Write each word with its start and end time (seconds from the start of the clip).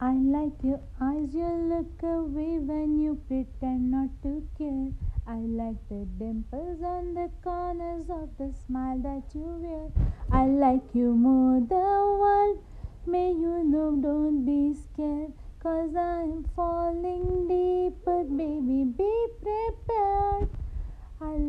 I 0.00 0.12
like 0.12 0.52
your 0.62 0.80
eyes, 1.00 1.34
you 1.34 1.48
look 1.68 2.00
away 2.04 2.58
when 2.60 3.00
you 3.00 3.20
pretend 3.26 3.90
not 3.90 4.10
to 4.22 4.46
care. 4.56 4.92
I 5.26 5.38
like 5.38 5.88
the 5.88 6.06
dimples 6.16 6.80
on 6.84 7.14
the 7.14 7.28
corners 7.42 8.06
of 8.08 8.28
the 8.38 8.54
smile 8.64 8.98
that 9.00 9.24
you 9.34 9.58
wear. 9.58 9.90
I 10.30 10.46
like 10.46 10.94
you 10.94 11.14
more 11.14 11.58
the 11.58 11.74
world. 11.74 12.62
May 13.06 13.32
you 13.32 13.64
know, 13.64 13.90
don't 14.00 14.46
be 14.46 14.72
scared. 14.72 15.32
Cause 15.60 15.96
I'm 15.96 16.44
falling 16.54 17.48
deeper, 17.48 18.22
baby, 18.22 18.84
be 18.84 19.26
prepared. 19.42 20.57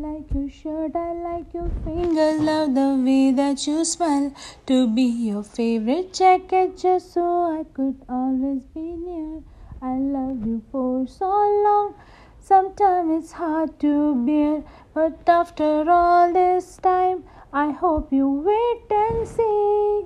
I 0.09 0.13
like 0.13 0.33
your 0.33 0.49
shirt, 0.49 0.95
I 0.95 1.13
like 1.13 1.53
your 1.53 1.69
fingers, 1.83 2.41
love 2.41 2.73
the 2.73 2.99
way 3.05 3.31
that 3.31 3.67
you 3.67 3.85
smile. 3.85 4.33
To 4.65 4.87
be 4.87 5.03
your 5.03 5.43
favorite 5.43 6.13
jacket, 6.13 6.77
just 6.77 7.13
so 7.13 7.25
I 7.59 7.63
could 7.75 8.01
always 8.09 8.63
be 8.65 8.81
near. 8.81 9.43
I 9.83 9.97
love 9.97 10.47
you 10.47 10.63
for 10.71 11.05
so 11.05 11.29
long, 11.65 11.93
sometimes 12.39 13.23
it's 13.23 13.33
hard 13.33 13.79
to 13.81 14.15
bear. 14.25 14.63
But 14.95 15.29
after 15.29 15.87
all 15.87 16.33
this 16.33 16.77
time, 16.77 17.23
I 17.53 17.69
hope 17.69 18.11
you 18.11 18.27
wait 18.49 18.89
and 18.89 19.27
see. 19.27 20.05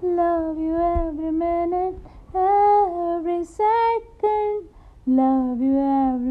Love 0.00 0.58
you 0.58 0.74
every 0.74 1.32
minute, 1.32 1.96
every 2.34 3.44
second. 3.44 4.68
Love 5.06 5.60
you 5.60 5.78
everywhere 5.78 6.27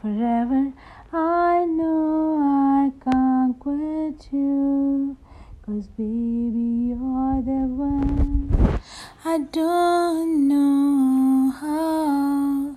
forever. 0.00 0.72
I 1.12 1.66
know 1.66 2.38
I 2.40 2.92
can't 3.04 3.58
quit 3.58 4.28
you, 4.32 5.16
cause 5.64 5.86
baby, 5.88 6.94
you're 6.94 7.42
the 7.42 7.66
one. 7.68 8.80
I 9.24 9.38
don't 9.52 10.48
know 10.48 11.50
how. 11.50 12.76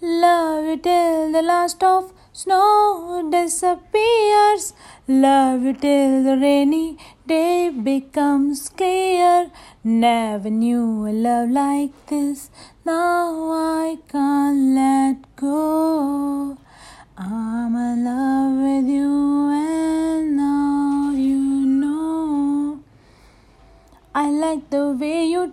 Love 0.00 0.64
you 0.64 0.76
till 0.76 1.32
the 1.32 1.42
last 1.42 1.82
of 1.82 2.12
snow 2.32 3.28
disappears. 3.30 4.72
Love 5.08 5.62
you 5.62 5.72
till 5.72 6.22
the 6.22 6.36
rainy 6.40 6.96
day 7.26 7.70
becomes 7.70 8.68
clear. 8.68 9.50
Never 9.82 10.50
knew 10.50 11.06
a 11.08 11.10
love 11.10 11.50
like 11.50 12.06
this. 12.06 12.50
Now 12.84 13.50
I 13.52 13.98
can't 14.08 14.74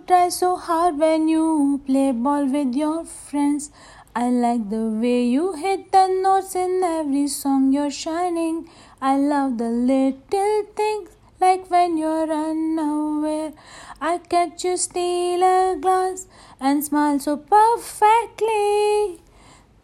try 0.06 0.28
so 0.28 0.56
hard 0.56 0.98
when 0.98 1.28
you 1.28 1.80
play 1.86 2.12
ball 2.12 2.46
with 2.46 2.74
your 2.74 3.04
friends. 3.04 3.70
I 4.14 4.30
like 4.30 4.70
the 4.70 4.86
way 5.02 5.24
you 5.24 5.52
hit 5.54 5.92
the 5.92 6.06
notes 6.08 6.54
in 6.54 6.82
every 6.82 7.28
song 7.28 7.72
you're 7.72 7.90
shining. 7.90 8.68
I 9.00 9.16
love 9.16 9.58
the 9.58 9.68
little 9.68 10.64
things 10.74 11.10
like 11.40 11.70
when 11.70 11.96
you're 11.96 12.32
unaware. 12.32 13.52
I 14.00 14.18
catch 14.18 14.64
you 14.64 14.76
steal 14.76 15.42
a 15.42 15.76
glance 15.80 16.26
and 16.60 16.84
smile 16.84 17.18
so 17.18 17.36
perfectly. 17.36 19.20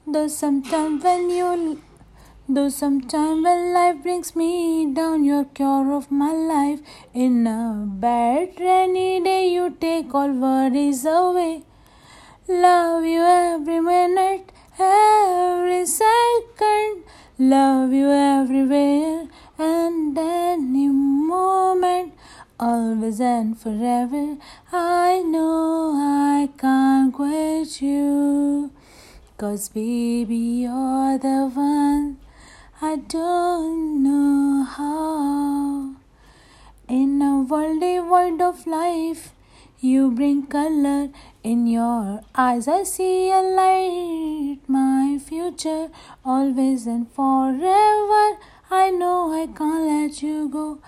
Though 0.06 0.28
sometimes 0.28 1.04
when 1.04 1.30
you 1.30 1.80
Though 2.48 2.68
sometime 2.70 3.44
when 3.44 3.72
life 3.72 4.02
brings 4.02 4.34
me 4.34 4.92
down, 4.92 5.24
you're 5.24 5.44
cure 5.44 5.92
of 5.92 6.10
my 6.10 6.32
life. 6.32 6.80
In 7.14 7.46
a 7.46 7.86
bad 7.86 8.21
take 10.12 10.20
all 10.20 10.32
worries 10.32 11.04
away. 11.06 11.62
Love 12.48 13.04
you 13.04 13.22
every 13.22 13.80
minute, 13.80 14.52
every 14.78 15.86
second. 15.86 17.04
Love 17.38 17.92
you 17.92 18.10
everywhere 18.10 19.28
and 19.58 20.18
any 20.18 20.88
moment, 20.88 22.12
always 22.60 23.20
and 23.20 23.58
forever. 23.58 24.36
I 24.72 25.22
know 25.22 25.94
I 25.96 26.48
can't 26.58 27.12
quit 27.14 27.80
you. 27.80 28.70
Cause 29.38 29.68
baby, 29.70 30.36
you're 30.64 31.18
the 31.18 31.50
one. 31.54 32.18
I 32.80 32.96
don't 32.96 34.02
know 34.02 34.64
how. 34.64 35.94
In 36.88 37.22
a 37.22 37.42
worldly 37.42 38.00
world 38.00 38.42
of 38.42 38.66
life, 38.66 39.32
you 39.82 40.12
bring 40.12 40.46
color 40.46 41.08
in 41.42 41.66
your 41.66 42.20
eyes. 42.36 42.68
I 42.68 42.84
see 42.84 43.30
a 43.32 43.42
light, 43.42 44.58
my 44.68 45.18
future, 45.18 45.88
always 46.24 46.86
and 46.86 47.10
forever. 47.10 48.38
I 48.70 48.90
know 48.90 49.32
I 49.32 49.48
can't 49.48 49.86
let 49.86 50.22
you 50.22 50.48
go. 50.48 50.78